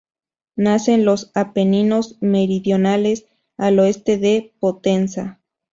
Nace 0.55 0.95
en 0.95 1.05
los 1.05 1.29
Apeninos 1.35 2.17
meridionales, 2.21 3.27
al 3.55 3.77
oeste 3.77 4.17
de 4.17 4.51
Potenza. 4.59 5.39